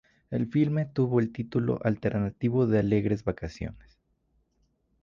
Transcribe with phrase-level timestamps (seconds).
[0.31, 3.99] El filme tuvo el título alternativo de Alegres vacaciones.